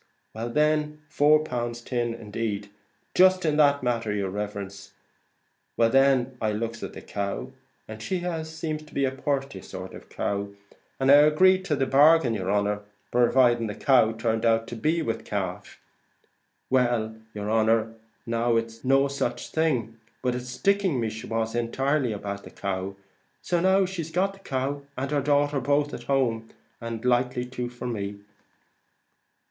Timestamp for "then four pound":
0.49-1.75